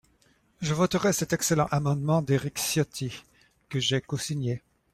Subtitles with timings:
[0.61, 3.21] Je voterai cet excellent amendement d’Éric Ciotti,
[3.69, 4.63] que j’ai cosigné.